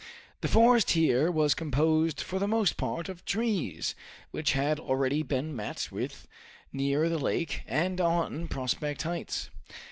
The 0.39 0.47
forest 0.47 0.89
here 0.93 1.29
was 1.29 1.53
composed 1.53 2.21
for 2.21 2.39
the 2.39 2.47
most 2.47 2.75
part 2.75 3.07
of 3.07 3.23
trees 3.23 3.93
which 4.31 4.53
had 4.53 4.79
already 4.79 5.21
been 5.21 5.55
met 5.55 5.89
with 5.91 6.27
near 6.73 7.07
the 7.07 7.19
lake 7.19 7.61
and 7.67 8.01
on 8.01 8.47
Prospect 8.47 9.03
Heights. 9.03 9.51